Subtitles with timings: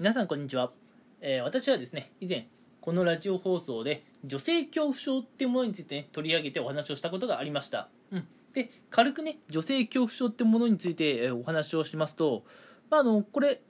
[0.00, 0.72] 皆さんこんにちは、
[1.20, 2.48] えー私はですね以前
[2.80, 12.42] このラジオ放送で女性恐怖症ってものについてね、取り上げてお話をしたことがありました、うん、で軽くね女性恐怖症ってものについて、えお話をしますと、
[12.90, 13.60] まあ、あのこれ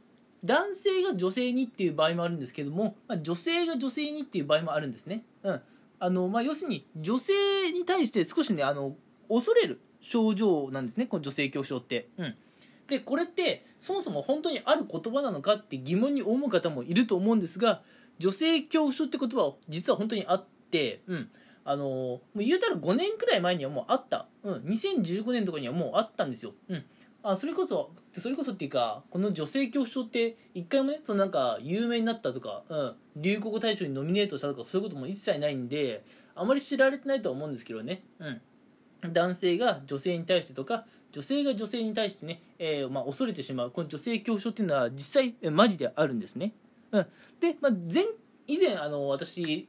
[0.43, 5.61] 男性が女性にっていう場合もあるんですけども、まあ、女性が女性にっていう場合もあるんですね、うん。
[5.99, 8.97] あのまあ、要するに女性に対して少しねあの
[9.29, 12.35] 恐れる症状なんですねこの女性恐怖症って、うん、
[12.89, 17.83] でこれってそもそも本当にある言葉なのかって疑問に思う方もいると思うんですが
[18.19, 21.31] 女性恐怖症って言葉は実は本当にあって、うん、
[21.65, 26.85] あのもう言うたら5年くらい前にはもうあった、うん、2015年とかにはもうあったんですよ、うん、
[27.23, 36.05] あそれこそそれこそっていうかこの女性恐怖症って一回もねそのなんか有名になったとか、うん、流行語大賞にノミネートしたとかそういうことも一切ないんで
[36.37, 38.41] あまり知られてないとは思うんですけどね、うん、
[39.13, 43.71] 男性が女性に対してとか女性が女性に対してね、えーまあ、恐れてしまう。
[43.71, 46.53] この女性恐怖症っていうのは実際マジであるんですね、
[46.91, 47.07] うん、
[47.41, 48.05] で、まあ、前
[48.47, 49.69] 以前あの私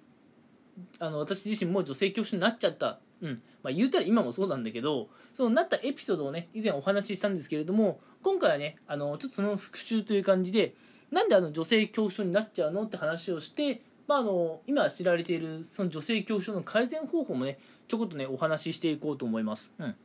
[1.00, 3.42] あの私自身も女性恐怖症になっちゃった、うん。
[3.64, 10.76] まあ、言うたら今もそうなんだけどそのなったエピソードをね以前お話ししたんですけれども今回はねあのちょっとその復習という感じで
[11.12, 19.96] なんであの女性恐怖症になっちゃうのって話をして、まあ、あの今知られているその女性恐怖症の改善方法もねちょこっとねお話ししていこうと思います、うん、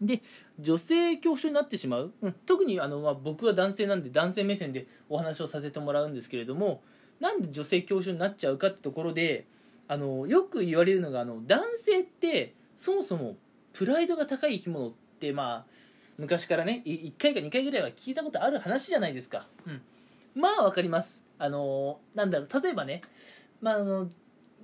[0.00, 0.22] で
[0.58, 6.82] 女性恐怖症になってしまう、うん、特にあの、まあ、僕は男性なんで男性目線でお話をさせてもらうんですけれども
[7.20, 9.46] なんで女性恐怖症になっちゃうかってところで
[9.88, 13.36] あのよく言われるのがあの男性ってそもそも
[13.72, 15.64] プライドが高い生き物ってまあ
[16.18, 19.82] 昔からねい1回か2回ぐらいは聞いたことある話じゃないですか、うん、
[20.34, 23.00] まあわかりますあのなんだろう例えばね、
[23.62, 24.08] まあ、あの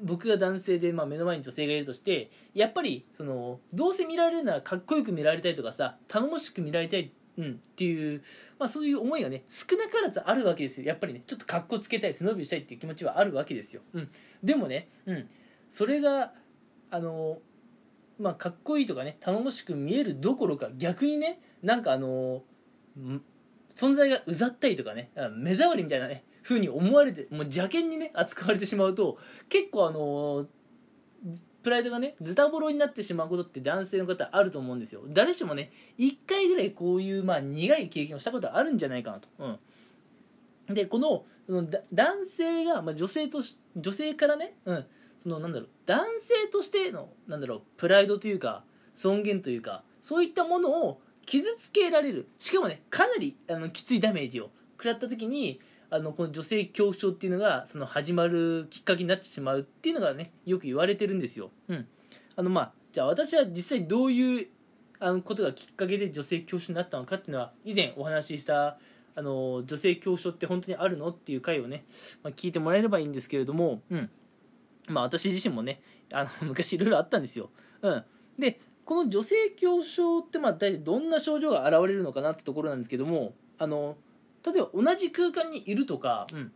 [0.03, 8.23] 僕が男性で、まあ、目の前に女性がいるとしてやっぱりそのどうせ見られるならかっこよく見られたいとかさ頼もしく見られたい、うん、っていう、
[8.59, 10.87] まあ、そういう思いがね少なからずあるわけですよ。
[10.87, 14.11] やっぱりねちょっとかっこつけたい背伸びしたいっていう気持ちはあるわけですよ、うん、
[14.45, 15.29] でもね、うん、
[15.71, 16.33] それが
[16.91, 17.39] あの
[18.19, 22.43] まあかっこいいとかね頼もしく見えるどころか逆にねなんかあの
[23.75, 29.19] 存在がうざったりとかね目障りみたいなね風に思われてもう邪険にね扱われてしまうと
[29.49, 30.47] 結構あの
[31.65, 35.03] プライドがねズタボロになってしまうことって男性の方あると思うんですよ。
[35.09, 39.29] 誰しもね1回ぐらいこういうまあ苦い経験をしたことあるんじゃないかなと、
[40.69, 41.25] うん、でこの
[41.93, 43.43] 男性が、まあ、女性と
[43.77, 44.85] 女性からね、うん、
[45.21, 48.63] そのなんだろう男性としてのなんだろうプライドというか
[48.95, 52.29] 尊厳というかそういったものを傷つけられる。
[52.39, 55.61] しかもねかなりあのきついダメージを食らった時に
[55.91, 61.51] あのこの女性恐怖症っていうのがその始まるきっかけになってしまうっていうのがねよく言われてるんですよ。
[61.69, 61.87] うん、
[62.35, 64.49] あのまあじゃあ私は実際どういう
[64.99, 68.79] あのことがきっかけで女性恐怖症になったのかっていうのは以前お話しした
[69.15, 71.85] あの女性恐怖症って本当にあるのっていう回をね、
[72.23, 74.11] まあ、聞いてもらえればいいんですけれども、うん
[74.89, 75.81] まあ、私自身もね
[76.13, 77.51] あの昔いろいろあったんですよ。
[77.83, 78.05] うん、
[78.39, 83.97] でこの女性恐怖症ってまあ大体どんな症状が現れるのかなってところなんですけどもあの
[84.47, 86.53] 例えば同じ空間にいるとか、うん、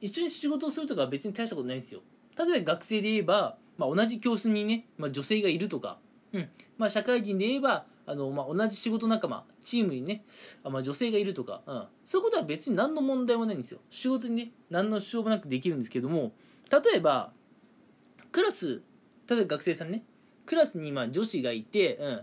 [0.00, 2.00] 一緒に仕事をするとかは別に大したことないんですよ。
[2.38, 5.98] 例えば学生で言えば、まあ、同じ教室にね、まあ、女性がいるとか、
[6.32, 6.48] うん。
[6.78, 10.24] まあ、社会人で言えばあの、まあ、同じ仕事仲間チームにね
[10.62, 13.80] あ、まあ、女性がいるとか、うん、そういうことは別に何の問題もないんですよ。
[13.90, 16.32] 仕事にね何の支障もなくできるんですけども
[16.70, 17.32] 例えば
[18.32, 18.82] クラス
[19.28, 20.04] 例えば学生さんね
[20.44, 22.22] クラスにまあ女子がいて、うん、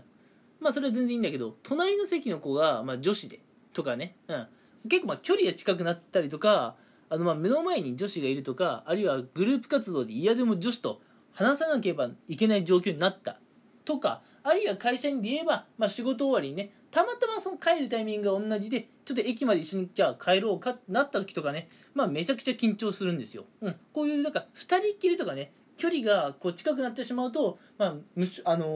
[0.60, 3.40] まあそれは全然いいんだけど隣の席の子がまあ女子で
[3.72, 4.46] とかね、うん、
[4.88, 6.76] 結構まあ距離が近くなったりとか
[7.08, 11.00] あのまあ目の前に女子がいるとかあるいはグループ活動で嫌でも女子と
[11.32, 13.38] 話さなければいけない状況になった
[13.84, 28.68] とかあるいは会社にで言えば、まあ、仕事終わりにねたまたまその帰るタイミングが同じでちょっと駅まで一緒にじゃあ帰ろうかってなった時とかね、まあ、めちゃくちゃ緊張するんですよ、うん、こういうなんか2人っきりとかね距離がこう近くなってしまうと、まあむしあのー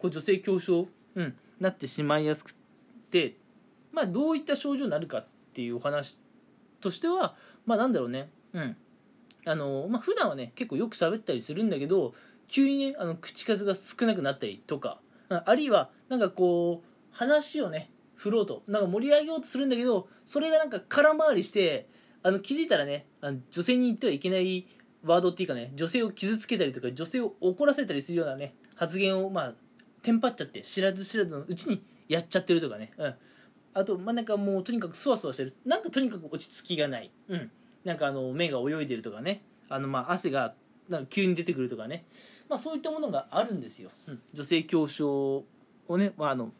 [0.00, 2.54] こう女性恐怖症、うん、なってしまいやすく
[3.10, 3.36] て、
[3.92, 6.18] まあ、どういった症状になるかっていうお話
[6.80, 7.34] としては
[7.66, 8.30] まあなんだろうね。
[8.52, 8.76] うん。
[9.46, 12.14] あのまあ普段はね結構よく喋ったりするんだけど
[12.46, 21.88] 急にねあの口数が少なくなったりとかあるいはなんかこう話をね振ろうとなんか盛り上げようとするんだけどそれがなんか空回りして
[22.22, 24.66] あの気づいたらねあの女性に言ってはいけない
[25.04, 29.54] ワードっていうかね女性を傷つけたりとか女性を怒らせたりするようなね発言をまあ
[30.02, 33.14] テンパっちゃって知らず知らずのうちにやっちゃってるとかね、うん、
[33.74, 35.54] あとまあなんかもうとにかくそわそわしてる。
[35.64, 37.50] なんかとにかく落ち着きがない、うん、
[37.84, 39.42] なんかあの目が泳いでるとかね。
[39.68, 40.54] あのまあ汗が
[40.88, 42.04] なんか急に出てくるとかね、
[42.48, 45.44] まあ、そういったものがあるんですよ、うん、女性恐怖症
[45.86, 46.50] をね、まあ、あの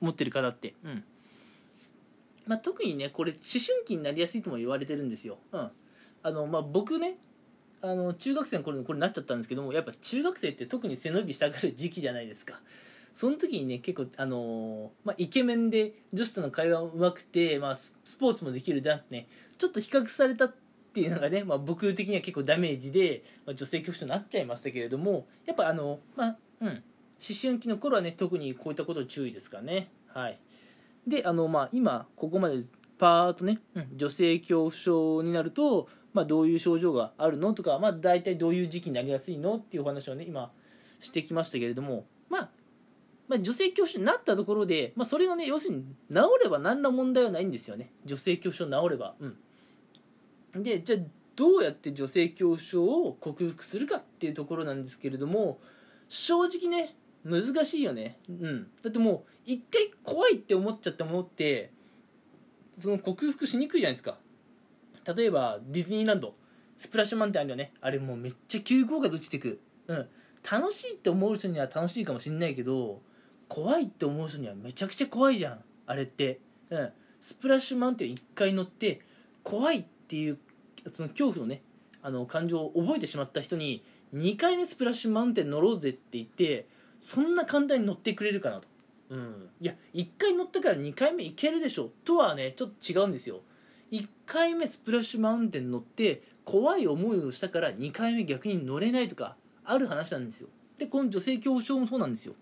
[0.00, 1.04] 持ってる方って、うん。
[2.46, 5.70] まあ、特にねこれ思春期になりやすいとも言われてるんですよ、うん。
[6.22, 7.18] あのまあ、僕ね
[7.82, 12.60] あの中学生の頃にこれなっちゃったんですけどもやっぱ中学生って特に背伸びしたがる時期じゃないですか
[13.12, 19.28] その時にね結構あのーまあ、イケメンで女子との会話もうまくて、まあ、スポーツもできる男子とね
[19.58, 20.54] ちょっと比較されたっ
[20.92, 26.68] ていうのがね、まあ、僕的には結構ダメージで、まあ、女性恐怖症になっちゃいましたけれどもやっぱあのまあうん。
[26.68, 29.90] 思春期の頃はね特にこういったこと注意ですかね。
[30.08, 30.38] はい。
[31.06, 32.56] であのまあ今ここまで
[32.98, 40.50] パーッとね、うん女性恐怖症になると、まあ、どういう症状があるのとか、まあ、大体どういう時期になりやすいのっていうお話をね今
[40.98, 42.04] してきましたけれども、
[43.30, 47.92] まあ、女性恐怖症になったところで、まあ、それがね要するに治れば何ら問題はないんですよね。
[48.04, 49.14] 女性恐怖症治れば。
[49.20, 50.62] うん。
[50.64, 50.98] でじゃあ
[51.36, 55.60] どうやって女性恐怖症を克服するかっていうところなんですけれども
[56.08, 58.18] 正直ね難しいよね。
[58.28, 58.66] うん。
[58.82, 61.70] だってもう一回怖いって思っちゃったものって
[62.78, 64.18] その克服しにくいじゃないですか。
[65.16, 66.34] 例えばディズニーランド。
[66.76, 67.74] スプラッシュマンテンあるよね。
[67.80, 69.60] あれもうめっちゃ急降下で落ちてく。
[69.86, 70.08] うん。
[70.50, 73.02] 楽しいって思う人には楽しいかもしんないけど
[73.50, 76.40] 怖いって思う人にはめちゃくちゃ怖いじゃんあれって。
[76.70, 76.92] うん。
[77.18, 79.00] スプラッシュマウンテン1回乗って
[79.42, 80.38] 怖いっていう
[80.92, 81.62] その恐怖のね
[82.00, 86.66] あの感情を覚えてしまった人に2回目スプラッシュマウンテン乗ろうぜって言って
[86.98, 88.68] そんな簡単に乗ってくれるかなと。
[89.10, 89.48] うん。
[89.60, 93.40] いや1回乗ったから2回目いけるでしょとはねちょっと違うんですよ。
[93.90, 100.48] 1回目スプラッシュマウンテン乗って怖い思いをしたから2回目逆に乗れないとかある話なんですよ。
[100.78, 102.34] でこの女性恐怖症もそうなんですよ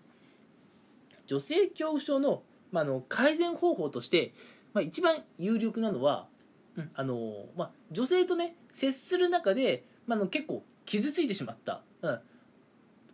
[1.29, 2.41] 女性恐怖症の,、
[2.71, 4.33] まあ、の改善方法として、
[4.73, 6.27] まあ、一番有力なのは、
[6.75, 12.19] うんあのまあ、女性とね接する中で、まあ、の結構傷ついてしまった、うん。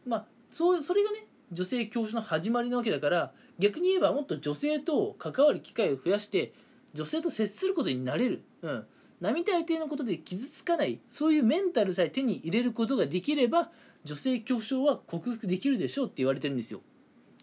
[0.08, 6.54] まあ、そうそれがね女性恐怖症の始まりなわけだから逆に言えばもっと女性と関わる機会を増やして
[6.94, 8.86] 女性と接することになれる、うん、
[9.20, 13.72] 並大抵のことで傷つかないそういうメンタルさえ手に入れることができれば
[14.06, 16.82] 女性恐怖症は克服できるでしょうって言われてるんですよ。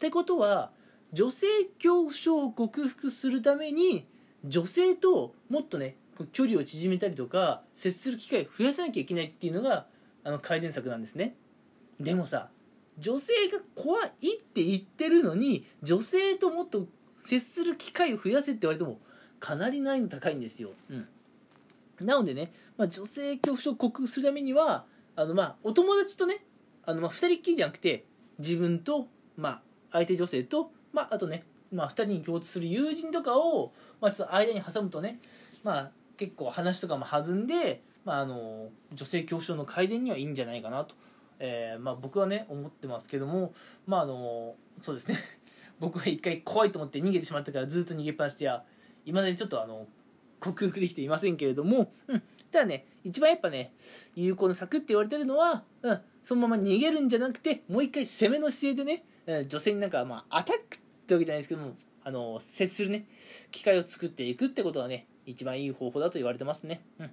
[0.03, 0.73] ってことは
[1.13, 1.47] 女性
[1.77, 4.09] 恐怖症を克服するために
[4.45, 5.97] 女性ともっとね
[6.33, 9.87] 距離を縮めたりとか接する機会を増やさなきゃいけないっていうのが
[10.25, 11.37] あの改善策なんですね。
[12.01, 12.49] でもさ
[12.99, 18.99] 女性が怖いって言ってるのに女性ともっと接する機会を増やせって言われても
[19.39, 21.07] かなり難易度高いんですよ、うん、
[22.01, 24.85] なのでね、まあ、女性恐怖症を克服するためには
[25.15, 26.45] あのまあお友達とね
[26.85, 28.05] あのまあ2人っきりじゃなくて
[28.41, 29.07] 自分と、
[29.37, 29.63] まあ、
[29.93, 35.21] 相手女性と、まあ、あとね、まあ、2人に共通する友人とかを、まあ、ちょっと間に挟むとね、
[35.63, 40.95] まあ、結構話とかも弾んで、まあ、あの女性恐怖症の改善にはいいんじゃないかなと。
[41.45, 43.53] えーまあ、僕はね思ってますけども
[43.85, 45.17] まああのそうですね。
[45.81, 48.49] 僕は一回怖いと思って逃げてしまったからずっと逃げっぱなしで
[49.05, 49.89] いまだにちょっとあの
[50.39, 52.23] 克服できていませんけれども、うん、
[52.53, 53.75] ただね一番やっぱね
[54.15, 61.75] 有効な策って言われてるのは、うん、そのまま逃げるんじゃなくてもう一回攻めの姿勢でね、女性になんか、まあ、アタックってわけじゃないですけども
[62.05, 63.07] あの接するね
[63.51, 66.83] 機会を作っていくってことはね一番いい方法だと言われてますね。
[66.99, 67.11] うん。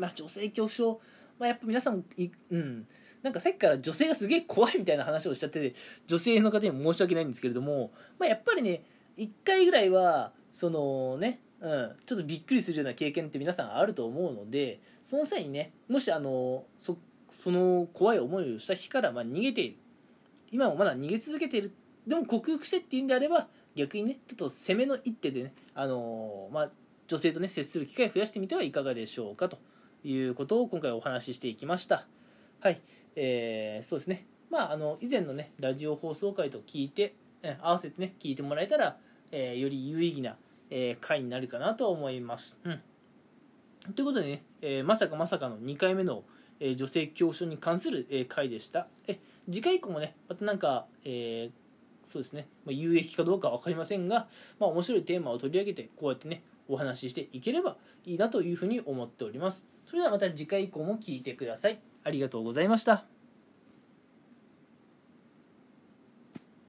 [0.00, 1.00] まあ、女性恐怖症、
[1.38, 2.86] まあ、やっぱ皆さんい、うん、
[3.22, 8.82] なんかさっきから女性がすげえ怖いみたいな話をしちゃってて女性の方にも申し訳ないんですけれども、まあ、やっぱりね
[9.18, 16.98] 1回ぐらいはそのね、うん、ちょっとびっくりするような経験って皆さんあると思うのでその際にねもしあのそ
[17.30, 19.76] その怖い思いをした日からまあ逃げている
[20.54, 21.72] 今もまだ逃げ続けている
[22.06, 26.70] でも克服してっていうんであれば逆にねちょっと攻めの一手でね、あのまあ、
[27.08, 29.58] 女性とね接する機会を増やしてみてはいかがでしょうかと
[30.04, 32.06] いうことを今回お話ししていきました。
[32.60, 32.80] はい
[33.16, 37.16] えー、そうですね、まあ、あの以前のねラジオ放送回と聞いて、
[37.60, 38.96] 合わせてね聞いてもらえたら、
[39.32, 40.36] えーより有意義な、
[40.70, 42.60] えー回になるかなと思います。
[42.62, 46.22] うん、ということでね、えまさかまさかの2回目の、
[46.60, 48.86] え女性恐怖症に関する、え回でした。
[49.08, 49.18] え
[49.50, 51.64] 次回以降もねまたなんか、えー
[52.04, 54.28] そうですね、まあ、有益かどうか分かりませんが、
[54.60, 59.66] まあ、面白いテーマを取り上げてこうやってねお話ししていければいいなというふうに思っております。
[59.86, 61.80] それではまた次回以降も聴いてください。
[62.04, 63.13] ありがとうございました。